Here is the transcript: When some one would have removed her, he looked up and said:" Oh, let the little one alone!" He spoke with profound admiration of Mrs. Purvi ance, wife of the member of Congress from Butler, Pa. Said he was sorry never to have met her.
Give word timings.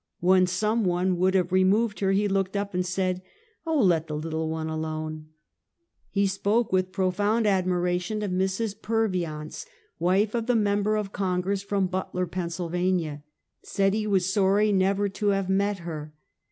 When 0.19 0.47
some 0.47 0.83
one 0.83 1.17
would 1.17 1.35
have 1.35 1.51
removed 1.51 1.99
her, 1.99 2.11
he 2.11 2.27
looked 2.27 2.57
up 2.57 2.73
and 2.73 2.83
said:" 2.83 3.21
Oh, 3.67 3.79
let 3.79 4.07
the 4.07 4.17
little 4.17 4.49
one 4.49 4.67
alone!" 4.67 5.27
He 6.09 6.25
spoke 6.25 6.71
with 6.71 6.91
profound 6.91 7.45
admiration 7.45 8.23
of 8.23 8.31
Mrs. 8.31 8.73
Purvi 8.81 9.27
ance, 9.27 9.67
wife 9.99 10.33
of 10.33 10.47
the 10.47 10.55
member 10.55 10.95
of 10.95 11.13
Congress 11.13 11.61
from 11.61 11.85
Butler, 11.85 12.25
Pa. 12.25 12.47
Said 13.61 13.93
he 13.93 14.07
was 14.07 14.33
sorry 14.33 14.71
never 14.71 15.07
to 15.07 15.27
have 15.27 15.49
met 15.51 15.77
her. 15.77 16.15